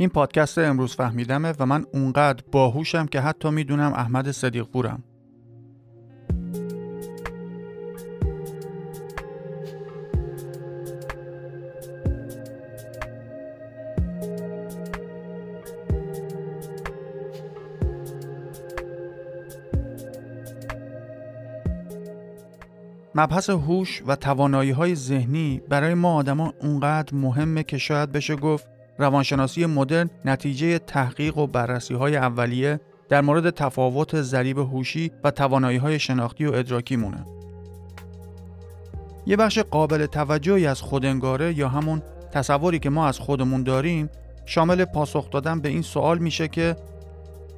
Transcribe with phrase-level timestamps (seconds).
[0.00, 5.02] این پادکست امروز فهمیدمه و من اونقدر باهوشم که حتی می‌دونم احمد صدیق پورم.
[23.14, 28.77] مبحث هوش و توانایی های ذهنی برای ما آدما اونقدر مهمه که شاید بشه گفت
[28.98, 35.78] روانشناسی مدرن نتیجه تحقیق و بررسی های اولیه در مورد تفاوت ضریب هوشی و توانایی
[35.78, 37.24] های شناختی و ادراکی مونه.
[39.26, 42.02] یه بخش قابل توجهی از خودنگاره یا همون
[42.32, 44.10] تصوری که ما از خودمون داریم
[44.46, 46.76] شامل پاسخ دادن به این سوال میشه که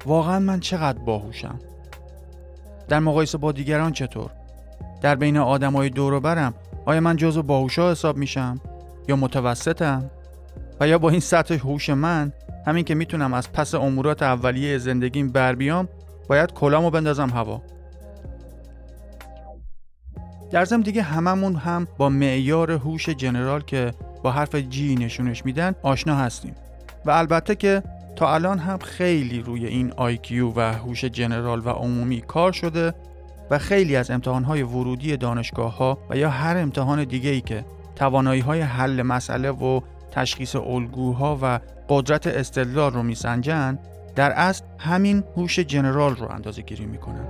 [0.05, 1.59] واقعا من چقدر باهوشم؟
[2.87, 4.29] در مقایسه با دیگران چطور؟
[5.01, 6.53] در بین آدمای دور برم
[6.85, 8.61] آیا من جزو باهوشا حساب میشم
[9.07, 10.11] یا متوسطم
[10.81, 12.31] و یا با این سطح هوش من
[12.67, 15.87] همین که می‌تونم از پس امورات اولیه زندگیم بر بیام
[16.27, 17.61] باید کلامو بندازم هوا.
[20.51, 23.93] در ضمن دیگه هممون هم با معیار هوش جنرال که
[24.23, 26.55] با حرف جی نشونش میدن آشنا هستیم.
[27.05, 27.83] و البته که
[28.15, 32.93] تا الان هم خیلی روی این IQ و هوش جنرال و عمومی کار شده
[33.49, 37.65] و خیلی از امتحانهای ورودی دانشگاه ها و یا هر امتحان دیگه ای که
[37.95, 41.59] توانایی های حل مسئله و تشخیص الگوها و
[41.89, 43.79] قدرت استدلال رو میسنجن
[44.15, 47.27] در اصل همین هوش جنرال رو اندازه گیری می‌کنن.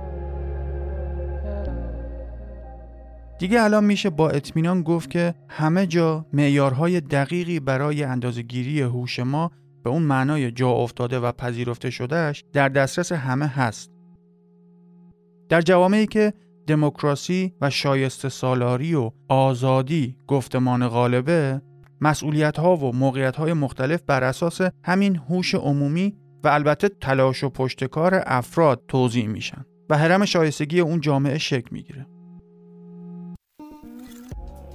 [3.38, 9.50] دیگه الان میشه با اطمینان گفت که همه جا معیارهای دقیقی برای اندازهگیری هوش ما
[9.84, 13.90] به اون معنای جا افتاده و پذیرفته شدهش در دسترس همه هست.
[15.48, 16.32] در جوامعی که
[16.66, 21.60] دموکراسی و شایسته سالاری و آزادی گفتمان غالبه
[22.02, 26.14] مسئولیت ها و موقعیت های مختلف بر اساس همین هوش عمومی
[26.44, 32.06] و البته تلاش و پشتکار افراد توضیح میشن و حرم شایستگی اون جامعه شکل می‌گیره.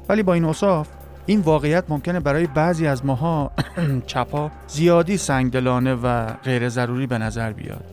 [0.10, 0.90] ولی با این اصاف
[1.26, 3.52] این واقعیت ممکنه برای بعضی از ماها
[4.08, 7.86] چپا زیادی سنگدلانه و غیر ضروری به نظر بیاد.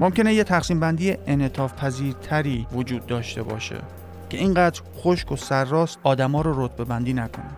[0.00, 3.76] ممکنه یه تقسیم بندی انعطاف پذیرتری وجود داشته باشه
[4.30, 7.50] که اینقدر خشک و سرراست آدما رو رتبه بندی نکنه.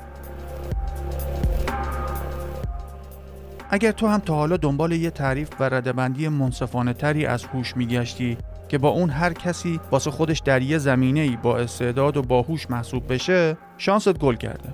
[3.71, 8.39] اگر تو هم تا حالا دنبال یه تعریف و ردبندی منصفانه تری از هوش میگشتی
[8.69, 13.13] که با اون هر کسی واسه خودش در یه زمینه با استعداد و باهوش محسوب
[13.13, 14.69] بشه شانست گل کرده.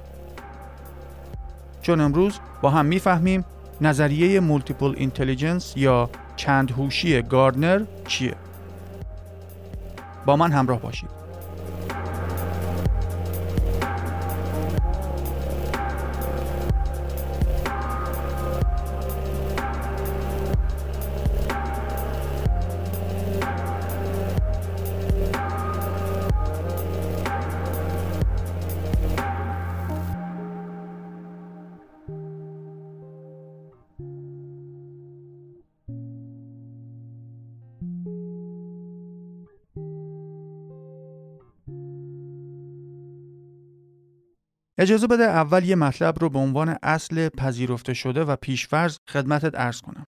[1.82, 3.44] چون امروز با هم می‌فهمیم
[3.80, 8.34] نظریه multiple intelligence یا چند هوشی گاردنر چیه.
[10.26, 11.19] با من همراه باشید.
[44.80, 49.80] اجازه بده اول یه مطلب رو به عنوان اصل پذیرفته شده و پیشفرض خدمتت ارز
[49.80, 50.04] کنم.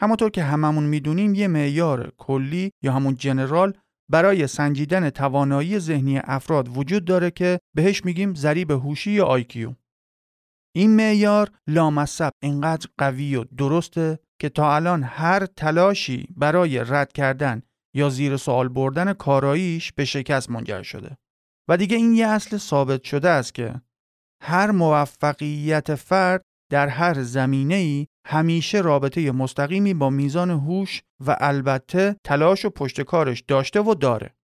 [0.00, 3.72] همونطور که هممون می‌دونیم یه معیار کلی یا همون جنرال
[4.10, 9.72] برای سنجیدن توانایی ذهنی افراد وجود داره که بهش میگیم ضریب هوشی یا آیکیو.
[10.76, 17.62] این معیار لامصب اینقدر قوی و درسته که تا الان هر تلاشی برای رد کردن
[17.94, 21.16] یا زیر سوال بردن کاراییش به شکست منجر شده.
[21.68, 23.80] و دیگه این یه اصل ثابت شده است که
[24.42, 32.16] هر موفقیت فرد در هر زمینه ای همیشه رابطه مستقیمی با میزان هوش و البته
[32.24, 34.34] تلاش و پشتکارش داشته و داره.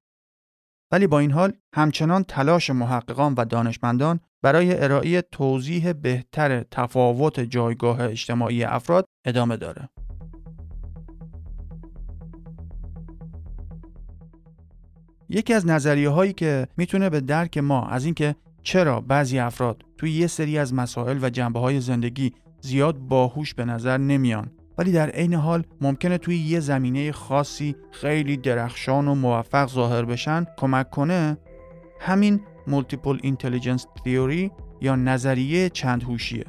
[0.93, 8.01] ولی با این حال همچنان تلاش محققان و دانشمندان برای ارائه توضیح بهتر تفاوت جایگاه
[8.01, 9.89] اجتماعی افراد ادامه داره.
[15.33, 20.11] یکی از نظریه هایی که می‌تونه به درک ما از اینکه چرا بعضی افراد توی
[20.13, 25.11] یه سری از مسائل و جنبه های زندگی زیاد باهوش به نظر نمیان ولی در
[25.11, 31.39] عین حال ممکنه توی یه زمینه خاصی خیلی درخشان و موفق ظاهر بشن کمک کنه
[32.01, 36.45] همین multiple intelligence theory یا نظریه چند هوشیه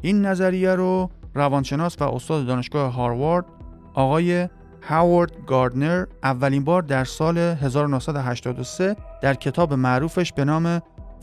[0.00, 3.44] این نظریه رو روانشناس و استاد دانشگاه هاروارد
[3.94, 4.48] آقای
[4.82, 10.78] هاوارد گاردنر اولین بار در سال 1983 در کتاب معروفش به نام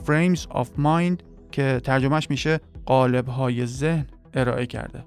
[0.05, 5.05] Frames of Mind که ترجمهش میشه قالب‌های ذهن ارائه کرده.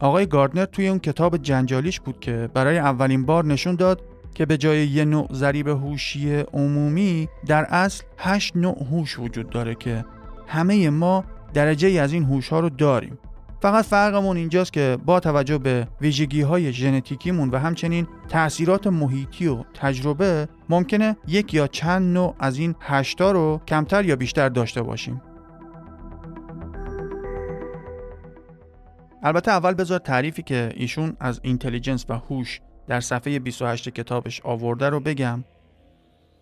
[0.00, 4.02] آقای گاردنر توی اون کتاب جنجالیش بود که برای اولین بار نشون داد
[4.34, 9.74] که به جای یه نوع ضریب هوشی عمومی در اصل هشت نوع هوش وجود داره
[9.74, 10.04] که
[10.46, 11.24] همه ما
[11.54, 13.18] درجه ای از این هوش ها رو داریم
[13.60, 19.64] فقط فرقمون اینجاست که با توجه به ویژگی های ژنتیکیمون و همچنین تاثیرات محیطی و
[19.74, 25.22] تجربه ممکنه یک یا چند نوع از این هشتا رو کمتر یا بیشتر داشته باشیم.
[29.22, 34.88] البته اول بذار تعریفی که ایشون از intelligence و هوش در صفحه 28 کتابش آورده
[34.88, 35.44] رو بگم.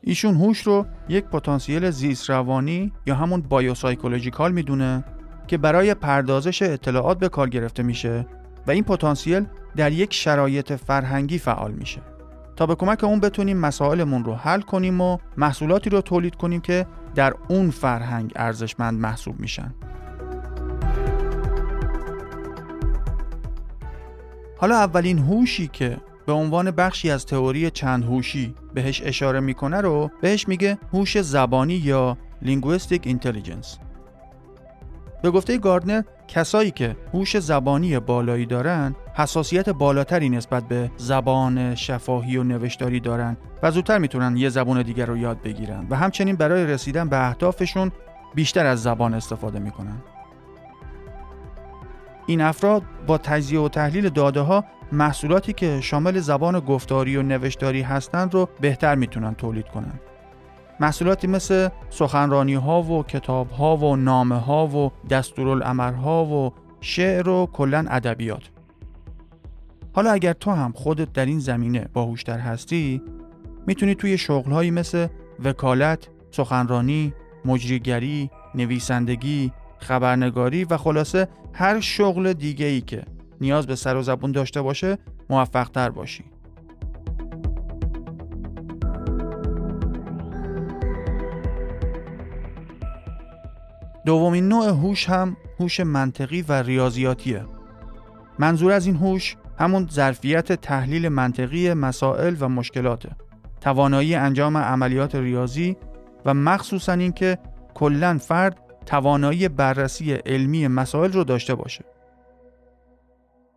[0.01, 5.05] ایشون هوش رو یک پتانسیل زیست روانی یا همون biopsychological می‌دونه.
[5.47, 8.27] که برای پردازش اطلاعات به کار گرفته میشه
[8.67, 9.45] و این پتانسیل
[9.77, 12.01] در یک شرایط فرهنگی فعال میشه.
[12.57, 16.87] تا به کمک اون بتونیم مسائلمون رو حل کنیم و محصولاتی رو تولید کنیم که
[17.15, 19.75] در اون فرهنگ ارزشمند محسوب میشن.
[24.59, 25.97] حالا اولین هوشی که
[26.27, 31.75] به عنوان بخشی از تئوری چند هوشی بهش اشاره می‌کنه رو بهش میگه هوش زبانی
[31.75, 33.86] یا Linguistic Intelligence.
[35.23, 42.37] به گفته گاردنر کسایی که هوش زبانی بالایی دارن حساسیت بالاتری نسبت به زبان شفاهی
[42.37, 46.67] و نوشتاری دارن و زودتر می‌تونن یه زبان دیگر رو یاد بگیرن و همچنین برای
[46.67, 47.93] رسیدن به اهدافشون
[48.35, 49.97] بیشتر از زبان استفاده می‌کنن
[52.27, 57.83] این افراد با تجزیه و تحلیل داده ها محصولاتی که شامل زبان گفتاری و نوشتاری
[57.83, 60.01] هستند رو بهتر می‌تونن تولید کنند.
[60.81, 67.29] محصولاتی مثل سخنرانی ها و کتاب ها و نامه ها و دستورالعمل ها و شعر
[67.29, 68.43] و کلا ادبیات.
[69.93, 73.03] حالا اگر تو هم خودت در این زمینه باهوشتر هستی
[73.67, 75.07] می‌تونی توی شغلهایی مثل
[75.45, 77.13] وکالت، سخنرانی،
[77.45, 83.03] مجریگری، نویسندگی، خبرنگاری و خلاصه هر شغل دیگه ای که
[83.41, 84.99] نیاز به سر و زبون داشته باشه
[85.31, 86.25] موفق تر باشی
[94.07, 97.45] دومین نوع هوش هم هوش منطقی و ریاضیاتیه.
[98.39, 103.11] منظور از این هوش همون ظرفیت تحلیل منطقی مسائل و مشکلاته.
[103.61, 105.77] توانایی انجام عملیات ریاضی
[106.25, 107.39] و مخصوصا اینکه
[107.75, 108.57] کلا فرد
[108.87, 111.85] توانایی بررسی علمی مسائل رو داشته باشه.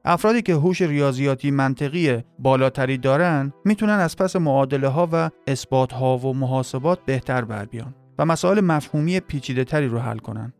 [0.06, 6.18] افرادی که هوش ریاضیاتی منطقی بالاتری دارن می‌تونن از پس معادله ها و اثبات ها
[6.18, 10.54] و محاسبات بهتر بر بیان و مسائل مفهومی پیچیده تری رو حل کنن.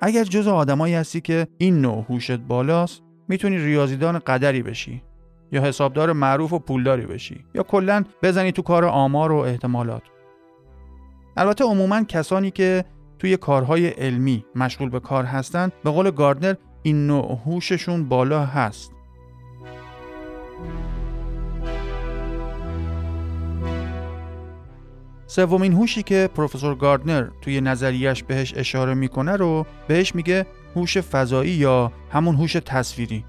[0.00, 5.02] اگر جز آدمایی هستی که این نوع هوشت بالاست می‌تونی ریاضیدان قدری بشی
[5.52, 10.02] یا حسابدار معروف و پولداری بشی یا کلا بزنی تو کار آمار و احتمالات
[11.36, 12.84] البته عموما کسانی که
[13.18, 18.92] توی کارهای علمی مشغول به کار هستند به قول گاردنر این نوع هوششون بالا هست
[25.30, 30.46] سومین هوشی که پروفسور گاردنر توی نظریش بهش اشاره می‌کنه رو بهش میگه
[30.76, 33.24] هوش فضایی یا همون هوش تصویری.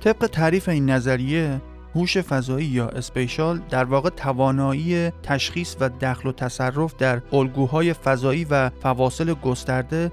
[0.00, 1.60] طبق تعریف این نظریه
[1.94, 8.46] هوش فضایی یا اسپیشال در واقع توانایی تشخیص و دخل و تصرف در الگوهای فضایی
[8.50, 10.12] و فواصل گسترده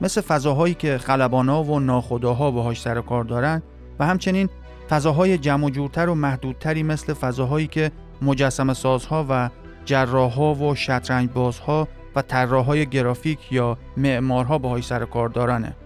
[0.00, 3.62] مثل فضاهایی که خلبانا و ناخداها باهاش سر کار دارن
[3.98, 4.48] و همچنین
[4.90, 7.90] فضاهای جمع جورتر و محدودتری مثل فضاهایی که
[8.22, 9.50] مجسم سازها و
[9.88, 15.76] جراحها و شطرنج بازها و طراحهای گرافیک یا معمارها باهاش سر کار دارنه.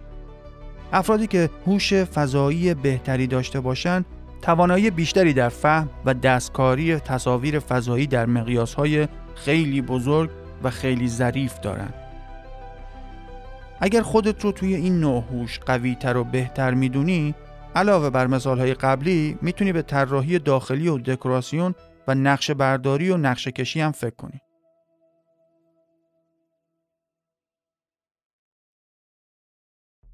[0.92, 4.04] افرادی که هوش فضایی بهتری داشته باشند
[4.42, 10.30] توانایی بیشتری در فهم و دستکاری تصاویر فضایی در مقیاسهای خیلی بزرگ
[10.62, 11.94] و خیلی ظریف دارند.
[13.80, 17.34] اگر خودت رو توی این نوع هوش قوی تر و بهتر می‌دونی
[17.76, 21.74] علاوه بر مثال های قبلی می‌تونی به طراحی داخلی و دکوراسیون
[22.08, 24.40] و نقش برداری و نقشه کشی هم فکر کنی.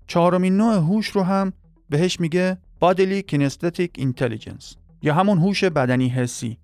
[0.06, 1.52] چهارمین نوع هوش رو هم
[1.90, 6.58] بهش میگه Bodily Kinesthetic Intelligence یا همون هوش بدنی حسی.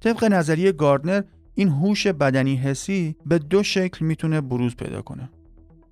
[0.00, 1.22] طبق نظریه گاردنر
[1.54, 5.30] این هوش بدنی حسی به دو شکل می‌تونه بروز پیدا کنه.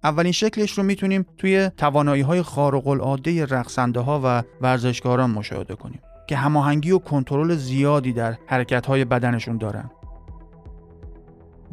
[0.04, 6.00] اولین شکلش رو می‌تونیم توی توانایی های خارق العاده رقصنده ها و ورزشکاران مشاهده کنیم
[6.32, 9.90] که هماهنگی و کنترل زیادی در حرکت های بدنشون دارن.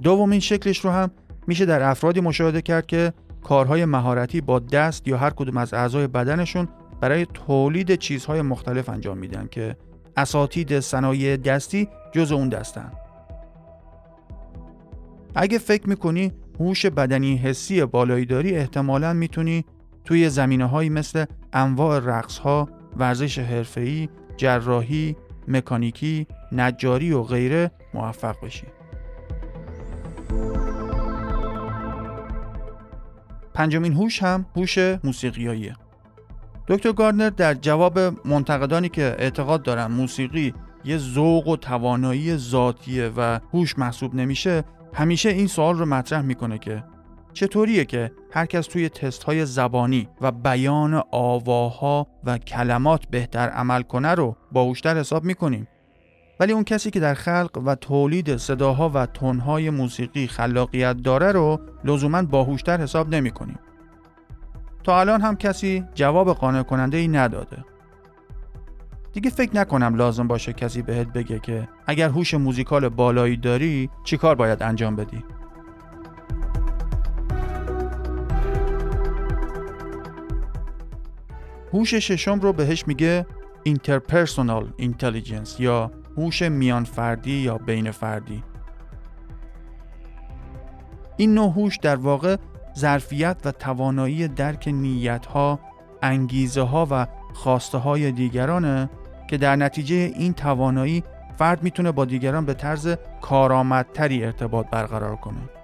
[0.03, 1.11] دومین شکلش رو هم
[1.47, 3.13] میشه در افرادی مشاهده کرد که
[3.43, 6.67] کارهای مهارتی با دست یا هر کدوم از اعضای بدنشون
[7.01, 9.75] برای تولید چیزهای مختلف انجام میدن که
[10.17, 12.91] اساتید صنایع دستی جز اون دستن.
[15.35, 19.65] اگه فکر می‌کنی هوش بدنی حسی بالایی داری احتمالا می‌تونی
[20.05, 25.15] توی زمینه مثل انواع رقص ها، ورزش حرفه‌ای، جراحی،
[25.47, 28.67] مکانیکی، نجاری و غیره موفق بشی.
[33.53, 35.75] پنجمین هوش هم هوش موسیقیاییه.
[36.67, 40.53] دکتر گاردنر در جواب منتقدانی که اعتقاد دارن موسیقی
[40.85, 46.57] یه ذوق و توانایی ذاتیه و هوش محسوب نمیشه همیشه این سوال رو مطرح می‌کنه
[46.57, 46.83] که
[47.33, 53.81] چطوریه که هر کس توی تست های زبانی و بیان آواها و کلمات بهتر عمل
[53.81, 55.67] کنه رو باهوشتر حساب می‌کنیم
[56.39, 61.59] ولی اون کسی که در خلق و تولید صداها و تنهای موسیقی خلاقیت داره رو
[61.83, 63.59] لزوما باهوشتر حساب نمی کنیم.
[64.83, 67.57] تا الان هم کسی جواب قانع کننده ای نداده.
[69.13, 74.35] دیگه فکر نکنم لازم باشه کسی بهت بگه که اگر هوش موزیکال بالایی داری چیکار
[74.35, 75.23] باید انجام بدی.
[81.73, 83.25] هوش ششم رو بهش میگه
[83.67, 88.43] interpersonal intelligence یا هوش میان فردی یا بین فردی
[91.17, 92.37] این نوع هوش در واقع
[92.77, 95.59] ظرفیت و توانایی درک نیت ها،
[96.01, 98.89] انگیزه ها و خواسته های دیگرانه
[99.29, 101.03] که در نتیجه این توانایی
[101.37, 105.58] فرد می‌تونه با دیگران به طرز کارآمدتری ارتباط برقرار کنه.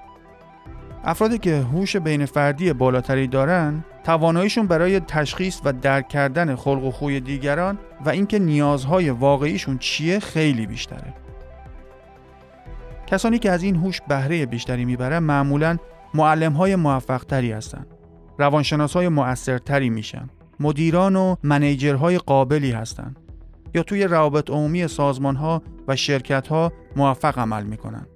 [1.08, 6.92] افرادی که هوش بین فردی بالاتری دارن تواناییشون برای تشخیص و درک کردن خلق و
[6.92, 11.14] خوی دیگران و اینکه نیازهای واقعیشون چیه خیلی بیشتره.
[13.08, 15.78] کسانی که از این هوش بهره بیشتری می‌برن معمولا
[16.14, 17.86] معلم های موفق تری هستن.
[18.38, 20.30] روانشناس های مؤثرتری میشن.
[20.60, 23.20] مدیران و منیجرهای قابلی هستند.
[23.74, 28.08] یا توی روابط عمومی سازمان ها و شرکت ها موفق عمل می‌کنن.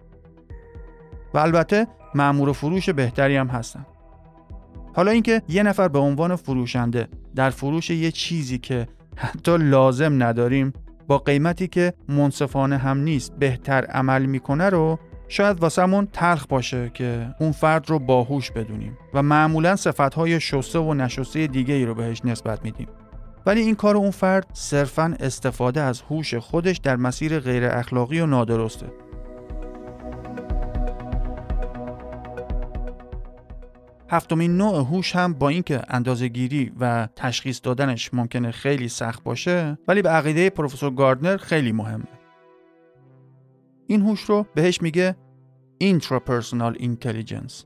[1.34, 3.86] و البته معمور فروش بهتری هم هستن.
[4.96, 10.74] حالا اینکه یه نفر به عنوان فروشنده در فروش یه چیزی که حتی لازم نداریم
[11.08, 17.36] با قیمتی که منصفانه هم نیست بهتر عمل می‌کنه رو شاید واسمون تلخ باشه که
[17.40, 22.22] اون فرد رو باهوش بدونیم و معمولا صفتهای شسته و نشسته دیگه ای رو بهش
[22.26, 22.88] نسبت میدیم
[23.46, 28.26] ولی این کار اون فرد صرفا استفاده از هوش خودش در مسیر غیر اخلاقی و
[28.26, 28.86] نادرسته
[34.10, 35.82] هفتمین نوع هوش هم با اینکه
[36.34, 42.20] گیری و تشخیص دادنش ممکنه خیلی سخت باشه ولی به عقیده پروفسور گاردنر خیلی مهمه.
[43.88, 45.16] این هوش رو بهش میگه
[45.84, 47.66] intrapersonal intelligence.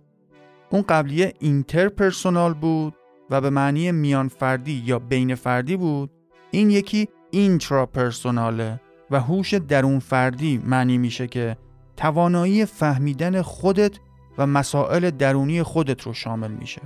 [0.69, 2.93] اون قبلیه interpersonal بود
[3.29, 6.11] و به معنی میان فردی یا بین فردی بود.
[6.51, 8.79] این یکی intrapersonal ه
[9.11, 11.57] و هوش درون فردی معنی میشه که
[11.97, 13.99] توانایی فهمیدن خودت
[14.37, 16.81] و مسائل درونی خودت رو شامل میشه.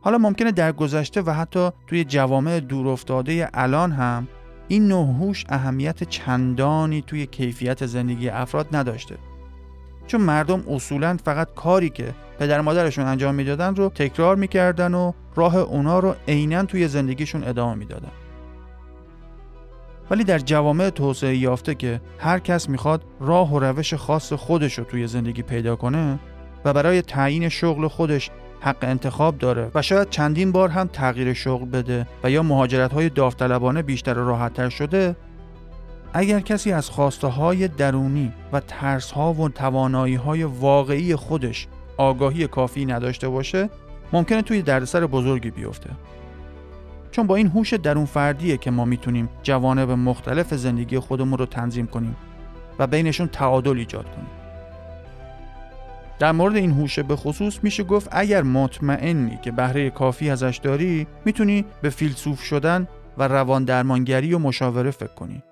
[0.00, 4.28] حالا ممکنه در گذشته و حتی توی جوامع دورافتاده الان هم
[4.68, 9.16] این نوع هوش اهمیت چندانی توی کیفیت زندگی افراد نداشته.
[10.06, 15.56] چون مردم اصولا فقط کاری که پدر مادرشون انجام می‌دادن رو تکرار می‌کردن و راه
[15.56, 18.12] اونا رو عینا توی زندگیشون ادامه می‌دادن.
[20.10, 24.84] ولی در جوامع توسعه یافته که هر کس می‌خواد راه و روش خاص خودش رو
[24.84, 26.18] توی زندگی پیدا کنه
[26.64, 28.30] و برای تعیین شغل خودش
[28.60, 33.08] حق انتخاب داره و شاید چندین بار هم تغییر شغل بده و یا مهاجرت های
[33.08, 35.16] داوطلبانه بیشتر و راحتتر شده
[36.12, 42.46] اگر کسی از خواسته های درونی و ترس ها و توانایی های واقعی خودش آگاهی
[42.46, 43.70] کافی نداشته باشه
[44.12, 45.90] ممکنه توی دردسر بزرگی بیفته.
[47.14, 51.86] چون با این هوش درون فردیه که ما می‌تونیم جوانب مختلف زندگی خودمون رو تنظیم
[51.86, 52.16] کنیم
[52.78, 54.30] و بینشون تعادل ایجاد کنیم.
[56.18, 61.06] در مورد این هوش به خصوص میشه گفت اگر مطمئنی که بهره کافی ازش داری
[61.24, 65.42] می‌تونی به فیلسوف شدن و روان درمانگری و مشاوره فکر کنی.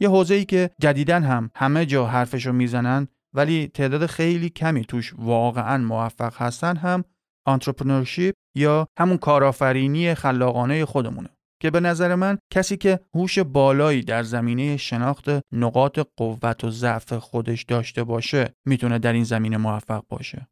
[0.00, 5.14] یه حوزه ای که جدیدن هم همه جا حرفشو می‌زنن ولی تعداد خیلی کمی توش
[5.18, 7.04] واقعا موفق هستن هم
[7.46, 11.28] آنترپرنورشیپ یا همون کارآفرینی خلاقانه خودمونه
[11.62, 17.12] که به نظر من کسی که هوش بالایی در زمینه شناخت نقاط قوت و ضعف
[17.12, 20.48] خودش داشته باشه می‌تونه در این زمینه موفق باشه.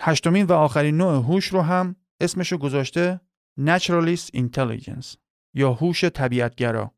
[0.00, 3.20] هشتمین و آخرین نوع هوش رو هم اسمشو گذاشته
[3.60, 5.16] Naturalist Intelligence
[5.54, 6.94] یا هوش طبیعتگرا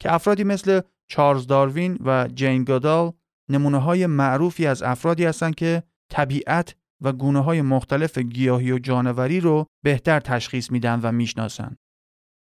[0.00, 3.12] که افرادی مثل چارلز داروین و جین گادال
[3.52, 9.40] نمونه های معروفی از افرادی هستند که طبیعت و گونه های مختلف گیاهی و جانوری
[9.40, 11.76] رو بهتر تشخیص میدن و می‌شناسن.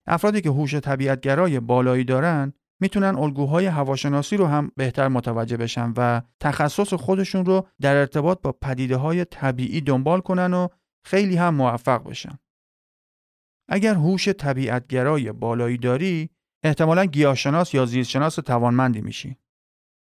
[0.08, 6.22] افرادی که هوش طبیعتگرای بالایی دارن می‌تونن الگوهای هواشناسی رو هم بهتر متوجه بشن و
[6.40, 10.68] تخصص خودشون رو در ارتباط با پدیده های طبیعی دنبال کنن و
[11.06, 12.40] خیلی هم موفق بشن.
[13.70, 16.30] اگر هوش طبیعتگرای بالایی داری،
[16.64, 19.38] احتمالا گیاهشناس یا زیستشناس توانمندی میشی.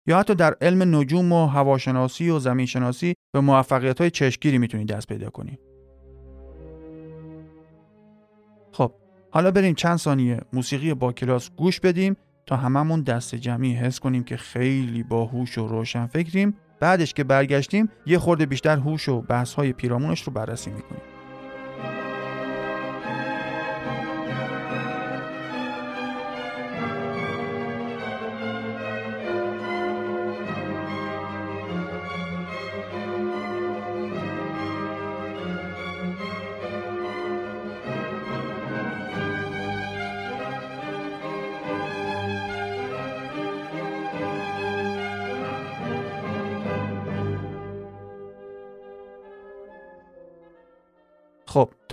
[0.07, 5.09] یا حتی در علم نجوم و هواشناسی و زمینشناسی به موفقیت های چشمگیری می‌تونی دست
[5.09, 5.59] پیدا کنی.
[8.73, 8.93] خب
[9.31, 14.25] حالا بریم چند ثانیه موسیقی با کلاس گوش بدیم تا هممون دست جمعی حس کنیم
[14.25, 19.55] که خیلی باهوش و روشن فکریم بعدش که برگشتیم یه خورده بیشتر هوش و بحث
[19.55, 21.16] های پیرامونش رو بررسی می‌کنیم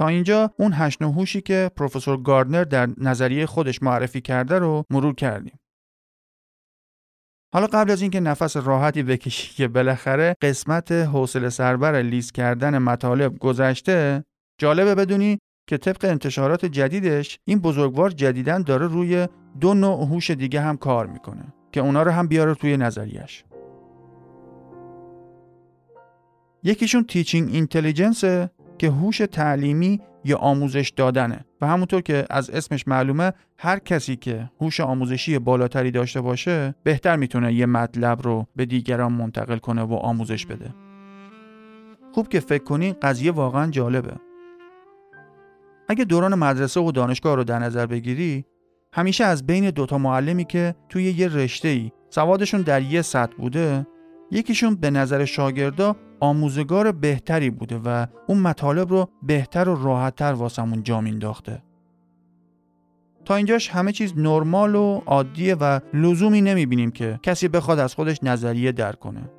[0.04, 5.16] تا اینجا اون هشت هوشی که پروفسور گاردنر در نظریه خودش معرفی کرده رو مرور
[5.16, 5.60] کردیم.
[7.54, 13.40] حالا قبل از اینکه نفس راحتی بکشی که بالاخره قسمت حوصله سربر لیز کردن مطالب
[13.40, 14.24] گذشته
[14.60, 19.28] جالبه بدونی که طبق انتشارات جدیدش این بزرگوار جدیدن داره روی
[19.60, 23.44] دو نوع هوش دیگه هم کار می‌کنه که اونا رو هم بیاره توی نظریش
[26.64, 28.24] یکیشون تیچینگ اینتلیجنس
[28.84, 31.46] که هوش تعلیمی یا آموزش دادنه.
[31.62, 37.16] و همونطور که از اسمش معلومه هر کسی که هوش آموزشی بالاتری داشته باشه بهتر
[37.16, 40.74] می‌تونه یه مطلب رو به دیگران منتقل کنه و آموزش بده.
[42.14, 44.14] خوب که فکر کنی قضیه واقعا جالبه.
[45.90, 48.46] اگه دوران مدرسه و دانشگاه رو در نظر بگیری
[48.94, 53.88] همیشه از بین دوتا معلمی که توی یه رشته ای سوادشون در یه سطح بوده
[54.34, 60.84] یکیشون به نظر شاگردا آموزگار بهتری بوده و اون مطالب رو بهتر و راحتتر واسمون
[60.84, 61.64] جا مینداخته.
[63.26, 68.24] تا اینجاش همه چیز نرمال و عادیه و لزومی نمی‌بینیم که کسی بخواد از خودش
[68.24, 69.30] نظریه در کنه.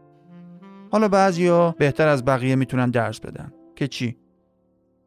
[0.93, 3.53] حالا بعضیا بهتر از بقیه می‌تونن درس بدن.
[3.77, 4.17] که چی؟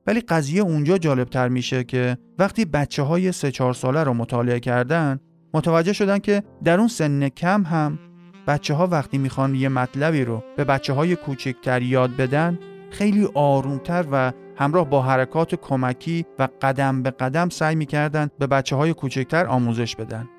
[0.08, 5.19] ولی قضیه اونجا جالبتر میشه که وقتی بچه های سه چهار ساله رو مطالعه کردن
[5.54, 8.00] متوجه شدن که در اون سن کم هم
[8.47, 12.60] بچه ها وقتی می‌خوان یه مطلبی رو به بچه های کوچکتر یاد بدن
[12.91, 18.75] خیلی آرومتر و همراه با حرکات کمکی و قدم به قدم سعی می‌کردن به بچه
[18.75, 20.29] های کوچکتر آموزش بدن.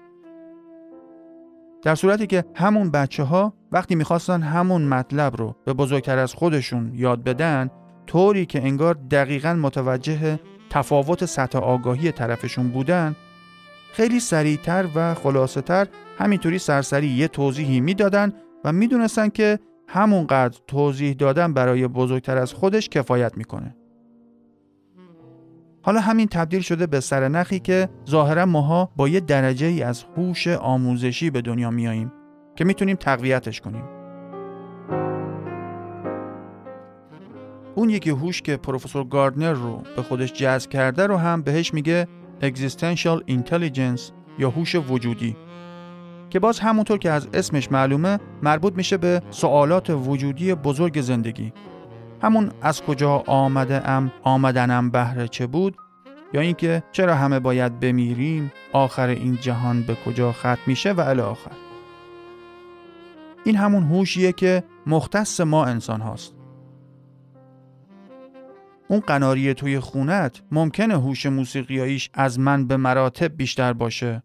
[1.82, 6.92] در صورتی که همون بچه ها وقتی می‌خواستن همون مطلب رو به بزرگتر از خودشون
[6.94, 7.70] یاد بدن
[8.06, 10.40] طوری که انگار دقیقا متوجه
[10.70, 13.16] تفاوت سطح آگاهی طرفشون بودن
[13.92, 15.86] خیلی سریعتر و خلاصه تر
[16.18, 18.32] همینطوری سرسری یه توضیحی می‌دادن
[18.64, 23.76] و می‌دونستن که همونقدر توضیح دادن برای بزرگتر از خودش کفایت می‌کنه.
[25.82, 30.48] حالا همین تبدیل شده به سرنخی که ظاهرا ماها با یه درجه ای از هوش
[30.48, 32.12] آموزشی به دنیا میاییم
[32.56, 33.84] که می‌تونیم تقویتش کنیم.
[37.74, 42.08] اون یکی هوش که پروفسور گاردنر رو به خودش جذب کرده رو هم بهش میگه
[42.42, 44.02] Existential Intelligence
[44.38, 45.36] یا هوش وجودی
[46.30, 51.52] که باز همونطور که از اسمش معلومه مربوط میشه به سوالات وجودی بزرگ زندگی.
[52.22, 55.76] همون از کجا آمده ام آمدنم بهره چه بود؟
[56.32, 61.20] یا اینکه چرا همه باید بمیریم آخر این جهان به کجا ختم میشه و الی
[61.20, 61.52] آخر.
[63.44, 66.34] این همون هوشیه که مختص ما انسان هاست.
[68.88, 74.22] اون قناری توی خونت ممکنه هوش موسیقیاییش از من به مراتب بیشتر باشه.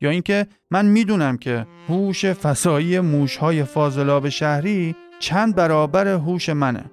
[0.00, 6.84] یا اینکه من می‌دونم که هوش فسایی موشهای فاضلاب شهری چند برابر هوش منه.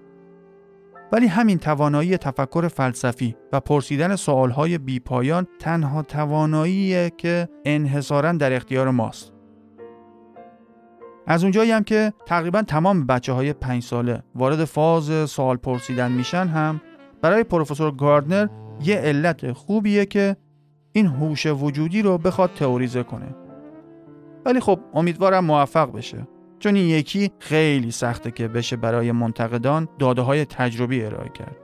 [1.11, 8.89] ولی همین توانایی تفکر فلسفی و پرسیدن سوالهای بیپایان تنها تواناییه که انحصارا در اختیار
[8.89, 9.33] ماست.
[11.27, 16.47] از اونجایی هم که تقریبا تمام بچه های پنج ساله وارد فاز سوال پرسیدن میشن
[16.47, 16.81] هم
[17.21, 18.47] برای پروفسور گاردنر
[18.83, 20.35] یه علت خوبیه که
[20.93, 23.35] این هوش وجودی رو بخواد تئوریزه کنه.
[24.45, 26.27] ولی خب امیدوارم موفق بشه.
[26.59, 31.55] چون این یکی خیلی سخته که بشه برای منتقدان داده های تجربی ارائه کرد.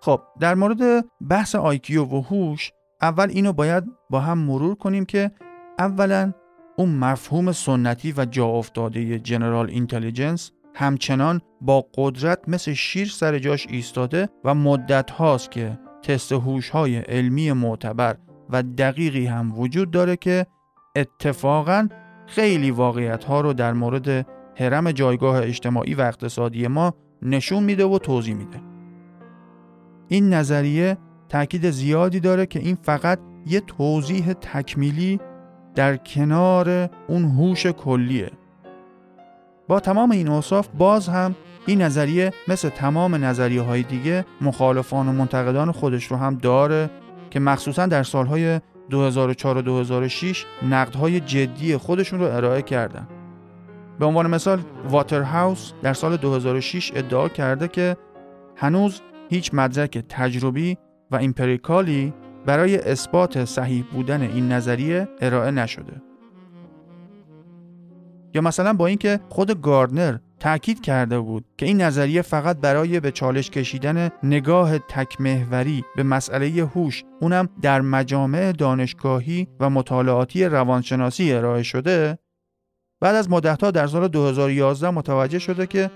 [0.00, 5.30] خب در مورد بحث IQ و هوش اول اینو باید با هم مرور کنیم که
[5.78, 6.32] اولا
[6.78, 13.66] اون مفهوم سنتی و جا افتاده general intelligence همچنان با قدرت مثل شیر سر جاش
[13.70, 18.16] ایستاده و مدت هاست که تست هوش های علمی معتبر
[18.50, 20.46] و دقیقی هم وجود داره که
[20.96, 21.88] اتفاقا
[22.26, 27.98] خیلی واقعیت ها رو در مورد هرم جایگاه اجتماعی و اقتصادی ما نشون میده و
[27.98, 28.60] توضیح میده.
[30.08, 35.20] این نظریه تاکید زیادی داره که این فقط یه توضیح تکمیلی
[35.74, 38.30] در کنار اون هوش کلیه.
[39.68, 41.34] با تمام این اوصاف باز هم
[41.66, 46.90] این نظریه مثل تمام نظریه های دیگه مخالفان و منتقدان خودش رو هم داره
[47.30, 53.08] که مخصوصا در سالهای 2004 و 2006 نقدهای جدی خودشون رو ارائه کردن.
[53.98, 57.96] به عنوان مثال واترهاوس در سال 2006 ادعا کرده که
[58.56, 59.00] هنوز
[59.30, 60.76] هیچ مدرک تجربی
[61.10, 62.14] و ایمپریکالی
[62.48, 66.02] برای اثبات صحیح بودن این نظریه ارائه نشده.
[68.34, 73.10] یا مثلا با اینکه خود گاردنر تاکید کرده بود که این نظریه فقط برای به
[73.10, 81.62] چالش کشیدن نگاه تکمهوری به مسئله هوش اونم در مجامع دانشگاهی و مطالعاتی روانشناسی ارائه
[81.62, 82.18] شده
[83.00, 85.90] بعد از مدتها در سال 2011 متوجه شده که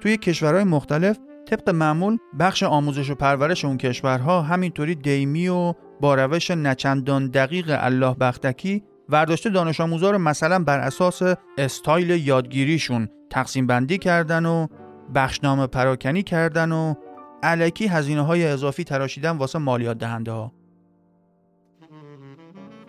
[0.00, 6.14] توی کشورهای مختلف طبق معمول بخش آموزش و پرورش اون کشورها همینطوری دیمی و با
[6.14, 11.22] روش نچندان دقیق الله بختکی ورداشته دانش آموزا رو مثلا بر اساس
[11.58, 14.66] استایل یادگیریشون تقسیم بندی کردن و
[15.14, 16.94] بخشنامه پراکنی کردن و
[17.42, 20.52] علکی هزینه های اضافی تراشیدن واسه مالیات دهنده ها.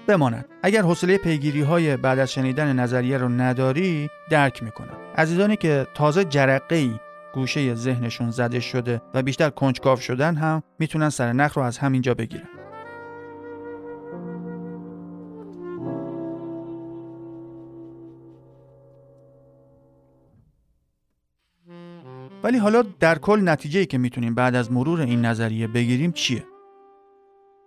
[0.08, 5.88] بماند اگر حوصله پیگیری های بعد از شنیدن نظریه رو نداری درک می‌کنم عزیزانی که
[5.94, 6.92] تازه جرقه ای
[7.34, 12.14] گوشه ذهنشون زده شده و بیشتر کنجکاو شدن هم می‌تونن سر نخ رو از همینجا
[12.14, 12.48] بگیرن
[22.44, 26.44] ولی حالا در کل نتیجه که می‌تونیم بعد از مرور این نظریه بگیریم چیه؟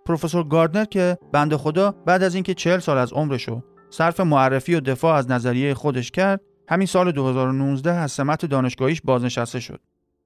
[0.05, 4.79] پروفسور گاردنر که بند خدا بعد از اینکه چهل سال از عمرشو صرف معرفی و
[4.79, 9.79] دفاع از نظریه خودش کرد همین سال 2019 از سمت دانشگاهیش بازنشسته شد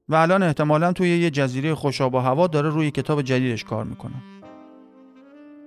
[0.10, 4.14] و الان احتمالا توی یه جزیره خوشاب و هوا داره روی کتاب جدیدش کار می‌کنه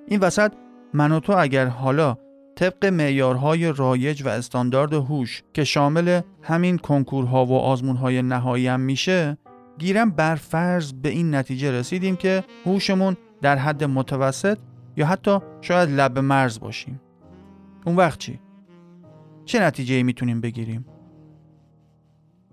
[0.09, 0.53] این وسط
[0.95, 2.17] من و تو اگر حالا
[2.57, 9.39] طبق معیارهای رایج و استاندارد هوش که شامل همین کنکورها و آزمونهای نهایی هم میشه
[9.79, 14.59] گیرم بر فرض به این نتیجه رسیدیم که هوشمون در حد متوسط
[14.97, 17.01] یا حتی شاید لب مرز باشیم
[17.87, 18.41] اون وقت چی؟
[19.45, 20.87] چه نتیجه می‌تونیم بگیریم؟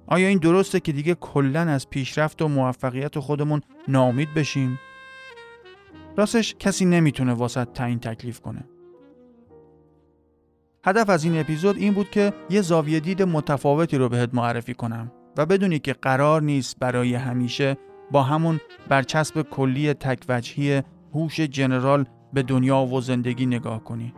[0.08, 4.80] آیا این درسته که دیگه کلا از پیشرفت و موفقیت خودمون ناامید بشیم؟
[6.18, 8.64] راستش کسی نمی‌تونه واسط تعیین تکلیف کنه.
[10.86, 15.12] هدف از این اپیزود این بود که یه زاویه دید متفاوتی رو بهت معرفی کنم
[15.38, 17.78] و بدونی که قرار نیست برای همیشه
[18.12, 20.82] با همون برچسب کلی تکوجهی
[21.14, 24.14] هوش جنرال به دنیا و زندگی نگاه کنی.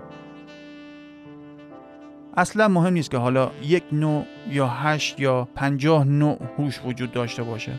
[2.38, 7.44] اصلا مهم نیست که حالا یک نوع یا هشت یا پنجاه نوع هوش وجود داشته
[7.44, 7.72] باشه.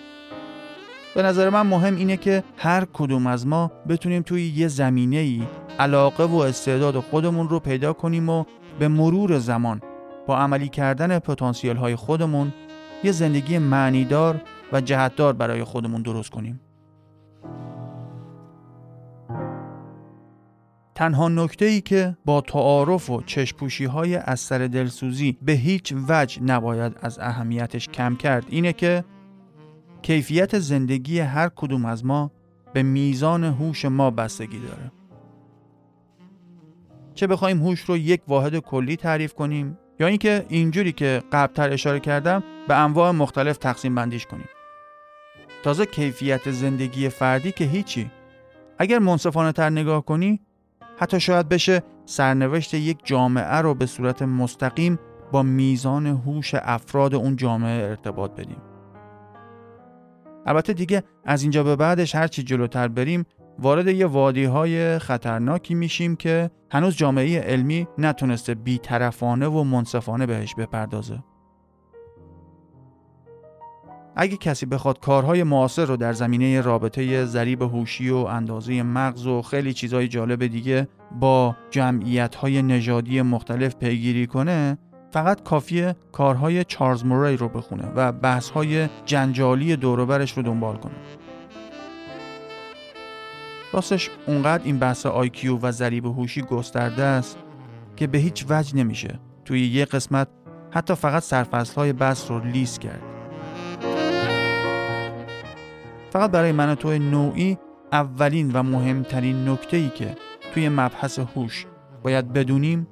[1.15, 5.43] به نظر من مهم اینه که هر کدوم از ما بتونیم توی یه زمینه ای
[5.79, 8.45] علاقه و استعداد خودمون رو پیدا کنیم و
[8.79, 9.81] به مرور زمان
[10.27, 12.53] با عملی کردن پتانسیل های خودمون
[13.05, 14.41] یه زندگی معنیدار
[14.73, 16.61] و جهتدار برای خودمون درست کنیم.
[20.95, 26.43] تنها نکته ای که با تعارف و چشپوشی های از سر دلسوزی به هیچ وجه
[26.43, 29.05] نباید از اهمیتش کم کرد اینه که
[30.03, 32.31] کیفیت زندگی هر کدوم از ما
[32.73, 34.93] به میزان هوش ما بستگی داره.
[37.15, 42.01] چه بخوایم هوش رو یک واحد کلی تعریف کنیم یا اینکه اینجوری که قبلتر اشاره
[42.01, 44.49] کردم به انواع مختلف تقسیم بندیش کنیم.
[45.63, 48.11] تازه کیفیت زندگی فردی که هیچی.
[48.79, 50.41] اگر منصفانه تر نگاه کنی
[50.99, 54.99] حتی شاید بشه سرنوشت یک جامعه رو به صورت مستقیم
[55.33, 58.63] با میزان هوش افراد اون جامعه ارتباط بدیم.
[60.47, 63.25] البته دیگه از اینجا به بعدش هرچی جلوتر بریم
[63.59, 70.55] وارد یه وادی های خطرناکی میشیم که هنوز جامعه علمی نتونسته بیطرفانه و منصفانه بهش
[70.55, 71.23] بپردازه.
[74.17, 79.43] اگه کسی بخواد کارهای معاصر رو در زمینه رابطه ضریب هوشی و اندازه مغز و
[79.43, 80.89] خیلی چیزهای جالب دیگه
[81.21, 84.79] با جمعیت‌های نژادی مختلف پیگیری کنه
[85.11, 90.95] فقط کافیه کارهای چارلز موری رو بخونه و بحث‌های جنجالی دوروبرش رو دنبال کنه.
[93.73, 97.39] راستش اونقدر این بحث IQ و ضریب هوشی گسترده است
[97.97, 100.29] که به هیچ وجه نمیشه توی یه قسمت
[100.71, 103.14] حتی فقط سرفصل های بس رو لیست کرد
[106.15, 107.59] فقط برای من تو نوعی
[107.93, 110.17] اولین و مهمترین نکته ای که
[110.55, 111.67] توی مبحث هوش
[112.03, 112.87] باید بدونیم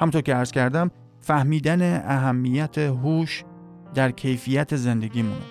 [0.00, 3.44] همطور که عرض کردم فهمیدن اهمیت هوش
[3.94, 5.42] در کیفیت زندگیمونه.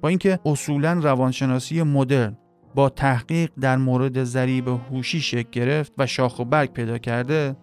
[0.00, 2.36] با اینکه اصولا روانشناسی مدرن
[2.74, 7.56] با تحقیق در مورد ضریب هوشی شکل گرفت و شاخ و برگ پیدا کرده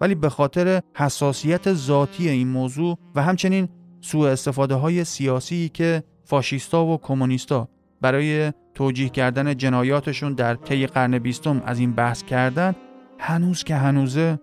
[0.00, 3.68] ولی به خاطر حساسیت ذاتی این موضوع و همچنین
[4.00, 7.68] سوء استفاده های سیاسی که فاشیستا و کمونیستا.
[8.00, 12.74] برای توجیه کردن جنایاتشون در طی قرن بیستم از این بحث کردن
[13.18, 14.38] هنوز که هنوزه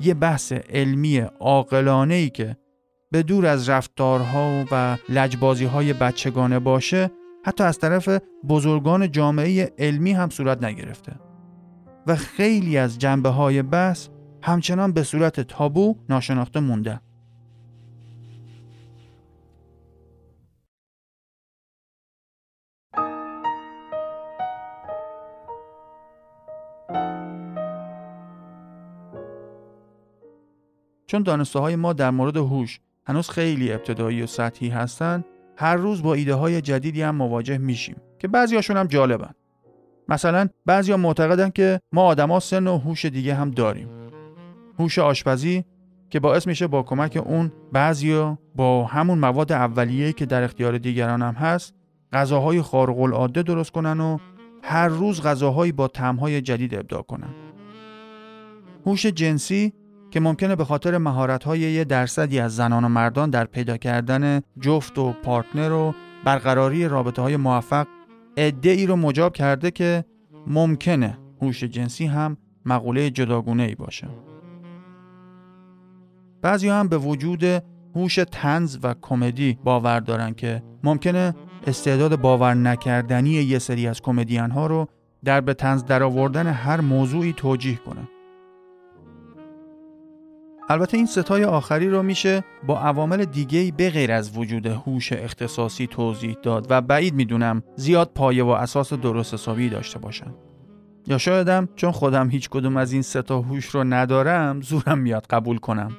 [0.00, 2.56] یه بحث علمی عاقلانه ای که
[3.10, 7.10] به دور از رفتارها و لجبازی های بچگانه باشه
[7.44, 8.08] حتی از طرف
[8.48, 11.12] بزرگان جامعه علمی هم صورت نگرفته.
[12.06, 14.08] و خیلی از جنبه های بحث
[14.42, 17.00] همچنان به صورت تابو ناشناخته مونده.
[31.10, 35.24] چون دانسته های ما در مورد هوش هنوز خیلی ابتدایی و سطحی هستن
[35.56, 39.30] هر روز با ایده های جدیدی هم مواجه میشیم که بعضیاشون هم جالبن.
[40.08, 43.88] مثلا بعضیا معتقدن که ما آدما سن و هوش دیگه هم داریم.
[44.78, 45.64] هوش آشپزی
[46.10, 51.22] که باعث میشه با کمک اون بعضیا با همون مواد اولیه که در اختیار دیگران
[51.22, 51.74] هم هست
[52.12, 54.18] غذاهای خارق العاده درست کنن و
[54.62, 57.34] هر روز غذاهایی با طعمهای جدید ابداع کنن.
[58.86, 59.72] هوش جنسی
[60.10, 64.98] که ممکنه به خاطر مهارت‌های یه درصدی از زنان و مردان در پیدا کردن جفت
[64.98, 65.94] و پارتنر و
[66.24, 67.86] برقراری رابطه های موفق
[68.36, 70.04] عده ای رو مجاب کرده که
[70.46, 74.08] ممکنه هوش جنسی هم مقوله جداگونه ای باشه.
[76.42, 77.44] بعضی هم به وجود
[77.94, 81.34] هوش تنز و کمدی باور دارن که ممکنه
[81.66, 84.88] استعداد باور نکردنی یه سری از کمدین ها رو
[85.24, 88.08] در به تنز درآوردن هر موضوعی توجیه کنه.
[90.70, 95.86] البته این ستای آخری رو میشه با عوامل دیگه‌ای به غیر از وجود هوش اختصاصی
[95.86, 100.34] توضیح داد و بعید می‌دونم زیاد پایه و اساس درست حسابی داشته باشن.
[101.06, 105.58] یا شایدم چون خودم هیچ کدوم از این ستا هوش رو ندارم زورم میاد قبول
[105.58, 105.96] کنم.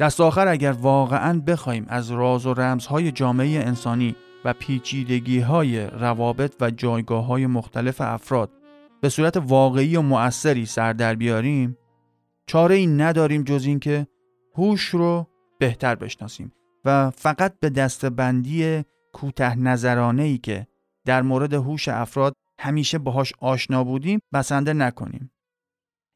[0.00, 6.54] دست آخر اگر واقعا بخوایم از راز و رمزهای جامعه انسانی و پیچیدگی های روابط
[6.60, 8.50] و جایگاه های مختلف افراد
[9.00, 11.78] به صورت واقعی و مؤثری سر در بیاریم
[12.46, 14.06] چاره ای نداریم جز اینکه
[14.54, 15.26] هوش رو
[15.58, 16.52] بهتر بشناسیم
[16.84, 20.66] و فقط به دستبندی کوته نظرانه ای که
[21.04, 25.30] در مورد هوش افراد همیشه باهاش آشنا بودیم بسنده نکنیم.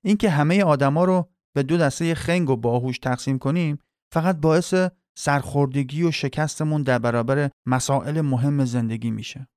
[0.05, 3.79] اینکه همه آدما رو به دو دسته خنگ و باهوش تقسیم کنیم
[4.13, 4.75] فقط باعث
[5.19, 9.49] سرخوردگی و شکستمون در برابر مسائل مهم زندگی میشه.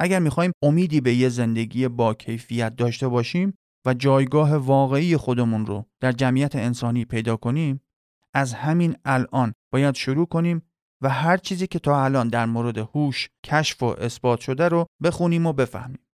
[0.00, 5.86] اگر می‌خوایم امیدی به یه زندگی با کیفیت داشته باشیم و جایگاه واقعی خودمون رو
[6.00, 7.80] در جمعیت انسانی پیدا کنیم
[8.34, 10.62] از همین الان باید شروع کنیم
[11.02, 15.46] و هر چیزی که تا الان در مورد هوش کشف و اثبات شده رو بخونیم
[15.46, 16.06] و بفهمیم.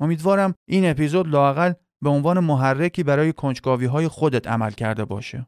[0.00, 5.46] امیدوارم این اپیزود لاقل به عنوان محرکی برای کنجکاوی های خودت عمل کرده باشه.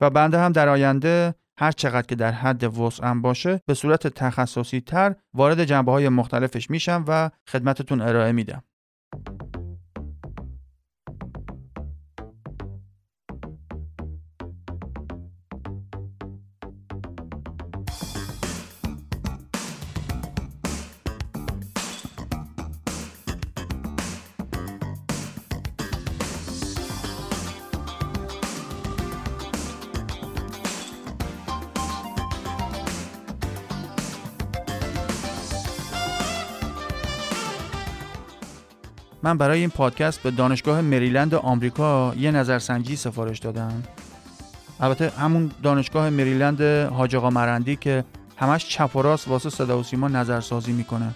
[0.00, 4.80] و بنده هم در آینده هر چقدر که در حد وسعم باشه به صورت تخصصی
[4.80, 8.62] تر وارد جنبه های مختلفش میشم و خدمتتون ارائه میدم.
[39.26, 43.82] من برای این پادکست به دانشگاه مریلند آمریکا یه نظرسنجی سفارش دادم.
[44.80, 46.62] البته همون دانشگاه مریلند
[46.92, 48.04] حاج آقا مرندی که
[48.36, 51.10] همش چپ و راست واسه صدا و سیما نظرسازی می‌کنه.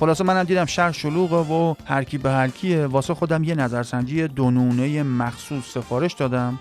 [0.00, 2.86] خلاصه منم دیدم شهر شلوغه و هرکی به هرکیه.
[2.86, 6.58] واسه خودم یه نظرسنجی دونونه مخصوص سفارش دادم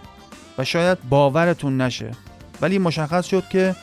[0.58, 2.12] و شاید باورتون نشه.
[2.62, 3.76] ولی مشخص شد که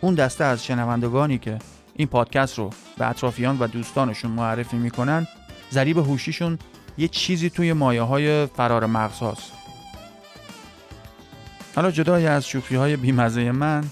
[0.00, 1.58] اون دسته از شنوندگانی که
[1.94, 5.26] این پادکست رو به اطرافیان و دوستانشون معرفی می‌کنن
[5.72, 6.58] ضریب هوشیشون
[6.98, 9.52] یه چیزی توی مایه های فرار مغز هاست.
[11.76, 13.84] حالا جدای از شوخی های بیمزه من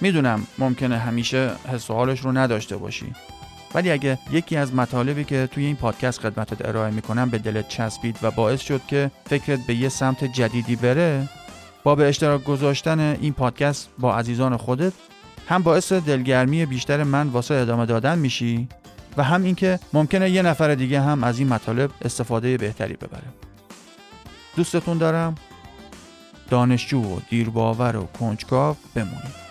[0.00, 3.12] می‌دونم ممکنه همیشه حس و حالش رو نداشته باشی
[3.74, 8.18] ولی اگه یکی از مطالبی که توی این پادکست خدمتت ارائه می‌کنم به دلت چسبید
[8.22, 11.28] و باعث شد که فکرت به یه سمت جدیدی بره
[11.84, 14.92] با به اشتراک گذاشتن این پادکست با عزیزان خودت
[15.48, 18.68] هم باعث دلگرمی بیشتر من واسه ادامه دادن میشی
[19.16, 23.28] و هم اینکه ممکنه یه نفر دیگه هم از این مطالب استفاده بهتری ببره.
[24.56, 25.34] دوستتون دارم.
[26.50, 29.41] دانشجو و دیرباور و کنجکاو بمونید.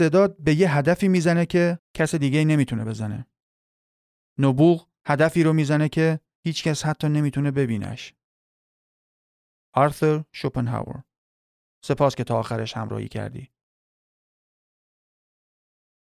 [0.00, 3.26] استعداد به یه هدفی می‌زنه که کس دیگه ای نمی‌تونه بزنه.
[4.38, 8.14] نبوغ هدفی رو می‌زنه که هیچ کس حتی نمی‌تونه ببینش.
[9.74, 11.02] آرثر شوپنهاور
[11.84, 13.50] سپاس که تا آخرش همراهی کردی.